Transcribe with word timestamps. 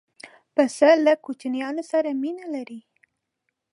پسه 0.55 0.89
له 1.05 1.13
کوچنیانو 1.25 1.83
سره 1.91 2.09
مینه 2.21 2.45
لري. 2.55 2.79